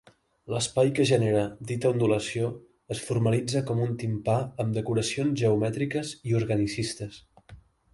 L'espai 0.51 0.87
que 0.99 1.03
genera 1.09 1.43
dita 1.71 1.91
ondulació 1.91 2.49
es 2.97 3.03
formalitza 3.11 3.63
com 3.71 3.85
un 3.87 3.95
timpà 4.07 4.41
amb 4.65 4.77
decoracions 4.81 5.41
geomètriques 5.45 6.19
i 6.33 6.39
organicistes. 6.45 7.27